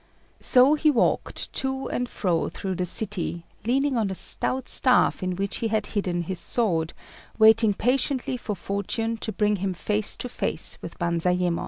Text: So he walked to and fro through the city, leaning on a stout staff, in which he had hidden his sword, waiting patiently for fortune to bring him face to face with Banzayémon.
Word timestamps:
So 0.39 0.73
he 0.73 0.89
walked 0.89 1.53
to 1.53 1.87
and 1.91 2.09
fro 2.09 2.49
through 2.49 2.73
the 2.73 2.87
city, 2.87 3.45
leaning 3.65 3.97
on 3.97 4.09
a 4.09 4.15
stout 4.15 4.67
staff, 4.67 5.21
in 5.21 5.35
which 5.35 5.57
he 5.57 5.67
had 5.67 5.85
hidden 5.93 6.23
his 6.23 6.39
sword, 6.39 6.93
waiting 7.37 7.75
patiently 7.75 8.35
for 8.35 8.55
fortune 8.55 9.17
to 9.17 9.31
bring 9.31 9.57
him 9.57 9.75
face 9.75 10.17
to 10.17 10.27
face 10.27 10.79
with 10.81 10.97
Banzayémon. 10.97 11.59